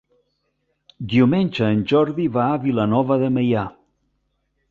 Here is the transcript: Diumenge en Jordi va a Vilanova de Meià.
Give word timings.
Diumenge 1.11 1.67
en 1.75 1.83
Jordi 1.91 2.27
va 2.37 2.47
a 2.53 2.57
Vilanova 2.65 3.17
de 3.25 3.31
Meià. 3.37 3.67